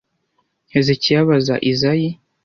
Hezekiya 0.73 1.17
abaza 1.23 1.55
Izayi 1.71 2.09